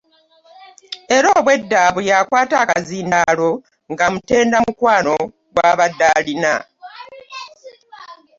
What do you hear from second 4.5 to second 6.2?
omukwano gw'abadde